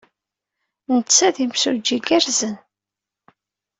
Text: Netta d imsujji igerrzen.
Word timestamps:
Netta 0.95 1.27
d 1.35 1.37
imsujji 1.45 1.95
igerrzen. 1.97 2.55